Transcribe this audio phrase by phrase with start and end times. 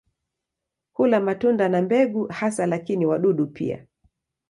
[0.93, 3.85] Hula matunda na mbegu hasa lakini wadudu pia.